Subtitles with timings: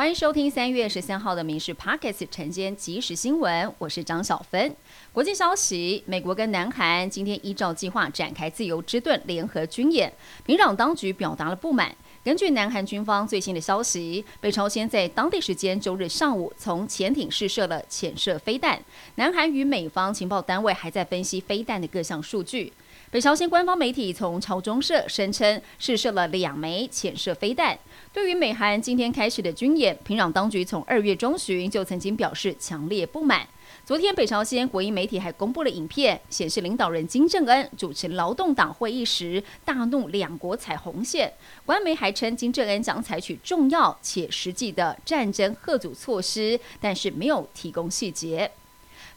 [0.00, 4.74] 欢迎收听三月十三号的《民事 Pockets》晨间即时新闻，我是张小芬。
[5.12, 10.10] 国际消息：美国跟南韩今天依照计划展开自由之盾联合军演，
[10.46, 11.94] 平壤当局表达了不满。
[12.24, 18.82] 根据南韩军方最新的消息，北朝鲜在当地时间周日上午从潜艇试射了潜射飞弹。
[19.16, 22.72] 南韩与美方情报单位还在分析飞弹的各项数据。
[23.12, 27.76] 北朝鲜官方媒体从朝中社声称试射了两枚潜射飞弹。
[28.12, 33.44] 对于美韩今天开始的军演，平壤当局从二月中旬就曾经表示强烈不满。
[33.84, 41.32] 昨天，北朝鲜国营媒体还公布了影片，显示领导人金正恩主持劳动党会议时大怒两国踩红线。
[41.66, 48.52] 官媒还称金正恩将采取重要且实际的战争贺阻措施，但是没有提供细节。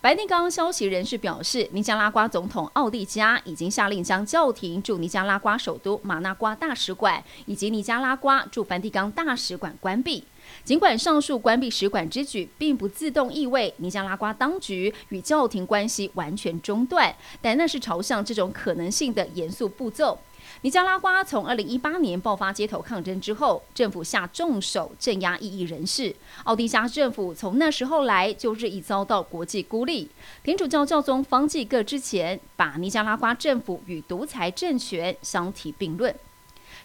[0.03, 10.21] 梵蒂冈消息人士表示，尼加拉瓜总统奥蒂加已经下令将叫停驻尼加拉瓜首都马纳瓜大使馆以及尼加拉瓜驻梵蒂冈大使馆关闭。
[10.63, 20.17] 尽管上述关闭使馆之举并不自动意味尼加拉瓜当局与教廷关系完全中断，但那是朝向这种可能性的严肃步骤。
[20.61, 26.13] 尼加拉瓜从二零一八年爆发街头抗争之后，政府下重手镇压异议人士。
[26.43, 30.09] 奥迪加政府从那时候来就日益遭到国际孤立。
[30.43, 36.13] 天主教教宗方济各之前把尼加拉瓜政府与独裁政权相提并论。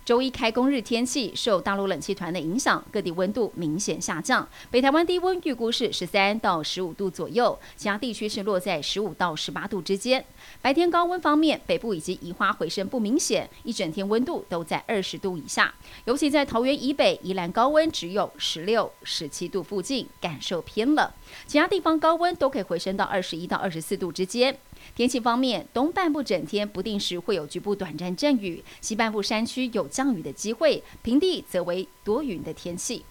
[0.04, 4.46] 周一开工日天气受大陆冷气团的影响，各地温度明显下降。
[4.70, 10.24] 北台湾低温预估是十三到十五度左右，其他地区是落在十五到十八度之间。
[10.62, 15.74] 白天高温方面，北部以及宜花回升不明显，一整天温度都在二十度以下。
[16.04, 21.10] 尤其在桃园以北、宜兰高温只有十六、十七度附近，感受偏冷。
[21.46, 24.56] 其他地方高温都可以回升到二十一到二十四度之间。
[24.94, 33.04] 天气方面，东半部整天不定时会有局部短暂阵雨，西半部山区有降雨的机会，平地则为多云的天气。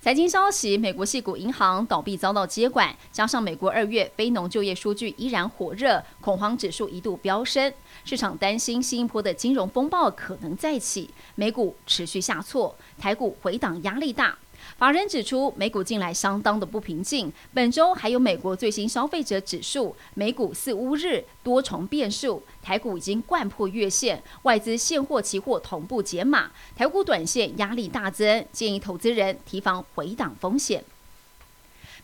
[0.00, 7.72] 财经消息：美国系股银行倒闭遭到接管，加上美国二月非农就业数据依然火热，恐慌指数一度飙升，
[8.04, 14.38] 市场担心新一波的金融风暴可能再起，美股持续下挫，台股回档压力大。
[14.78, 17.32] 法人指出，美股近来相当的不平静。
[17.54, 30.84] 本周还有美国最新消费者指数，美股四乌日多重变数，台股已经贯破月线，外资现货、期货同步解码，台股短线压力大增，建议投资人提防回档风险。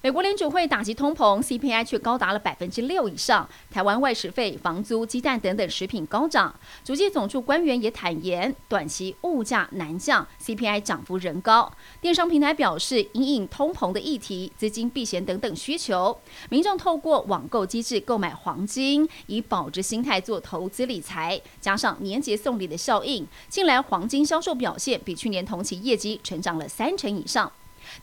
[0.05, 3.49] 美国联储会打击通膨，CPI 却高达了百分之六以上。
[3.71, 6.53] 台湾外食费、房租、鸡蛋等等食品高涨。
[6.83, 11.73] 主计总处官员也坦言，短期物价难降，CPI 涨幅仍高。
[12.01, 16.19] 电商平台表示，因应通膨的议题、资金避险等等需求，
[16.51, 21.41] 民众透过网购机制购买黄金，以保值心态做投资理财。
[21.61, 27.53] 加上年节送礼的效应，近来黄金销售表现比去年同期业绩成长了三成以上。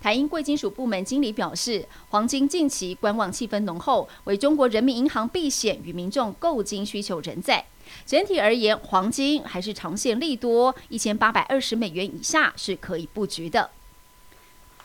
[0.01, 7.65] 台英贵金属部门经理表示，黄金近期观望气氛浓厚，为中国人民银行避险与民众购金需求仍在。
[8.05, 13.71] 整体而言，黄金还是长线利多，一千八百二十美元以下是可以布局的。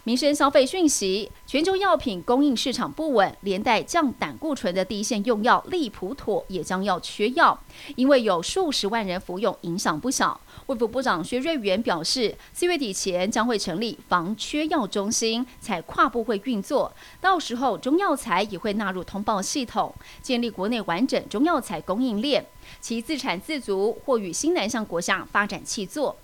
[0.07, 7.59] 民生消费讯息：全球药品供应市场不稳，连带降胆固醇的第一线用药利普妥也将要缺药，
[7.97, 10.39] 因为有数十万人服用，影响不小。
[10.67, 22.45] 卫福部长薛瑞元表示，四月底前将会成立防缺药中心，采跨部会运作，到时候中药材也会纳入通报系统，建立国内完整中药材供应链，
[22.79, 26.15] 其自产自足或与新南向国家发展契作。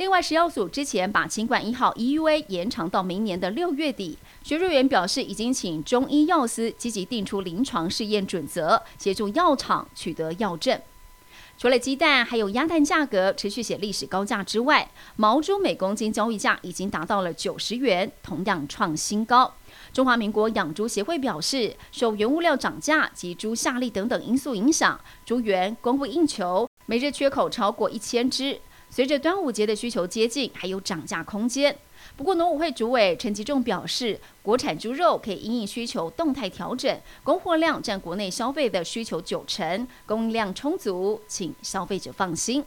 [0.00, 4.16] 另外，食药署之前把清冠一号 EUA 延长到明年的六月底。
[4.42, 10.80] 学瑞员表示，已经请中医药司积极定出临床试验准则，协助药厂取得药证。
[11.58, 19.52] 除了鸡蛋，还有鸭蛋价格持续写历史高价之外，毛猪每公斤交易价已经达到了九十元，同样创新高。
[19.92, 28.58] 中华民国养猪协会表示，受原物料涨价及猪下力等等因素影响，猪源供不应求，每日缺口超过一千只。
[28.90, 31.76] 随着端午节的需求接近，还有涨价空间。
[32.16, 42.64] 不过，农委会主委陈吉仲表示，国产猪肉可以因应需求动态调整，供货量占国内消费的需求九成，供应量充足，请消费者放心。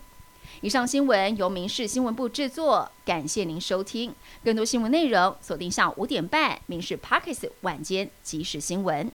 [0.61, 4.13] 以上新闻由民事新闻部制作，感谢您收听。
[4.43, 9.07] 更多新闻内容锁定下午五点半《民事 Parkes 晚间即时新闻》。